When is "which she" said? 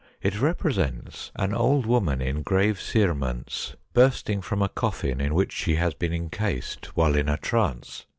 5.35-5.75